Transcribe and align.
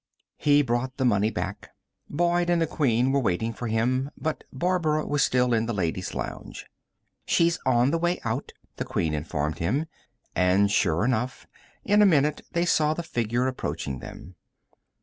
He 0.39 0.63
brought 0.63 0.97
the 0.97 1.05
money 1.05 1.29
back. 1.29 1.69
Boyd 2.09 2.49
and 2.49 2.59
the 2.59 2.65
Queen 2.65 3.11
were 3.11 3.19
waiting 3.19 3.53
for 3.53 3.67
him, 3.67 4.09
but 4.17 4.43
Barbara 4.51 5.05
was 5.05 5.21
still 5.21 5.53
in 5.53 5.67
the 5.67 5.75
ladies' 5.75 6.15
lounge. 6.15 6.65
"She's 7.23 7.59
on 7.67 7.91
the 7.91 7.99
way 7.99 8.19
out," 8.25 8.51
the 8.77 8.83
Queen 8.83 9.13
informed 9.13 9.59
him, 9.59 9.85
and, 10.35 10.71
sure 10.71 11.05
enough, 11.05 11.45
in 11.85 12.01
a 12.01 12.07
minute 12.07 12.41
they 12.53 12.65
saw 12.65 12.95
the 12.95 13.03
figure 13.03 13.45
approaching 13.45 13.99
them. 13.99 14.33